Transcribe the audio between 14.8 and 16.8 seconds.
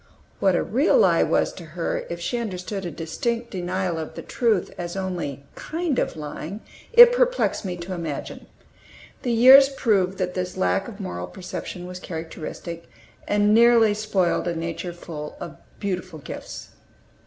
full of beautiful gifts.